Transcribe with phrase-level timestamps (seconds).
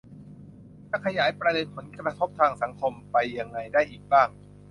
[0.91, 4.29] จะขยายประเด็นผลกระทบทางสังคมไปยังไงได้อีกบ้าง